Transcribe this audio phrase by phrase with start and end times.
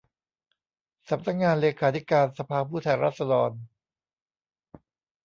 [1.09, 3.51] สำนักงานเลขาธิการสภาผู้แทนราษฎร